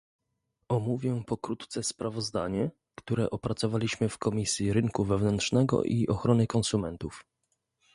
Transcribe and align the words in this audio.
Omówię 0.69 1.23
pokrótce 1.27 1.83
sprawozdanie, 1.83 2.71
które 2.95 3.29
opracowaliśmy 3.29 4.09
w 4.09 4.17
Komisji 4.17 4.73
Rynku 4.73 5.03
Wewnętrznego 5.05 5.83
i 5.83 6.07
Ochrony 6.07 6.47
Konsumentów 6.47 7.25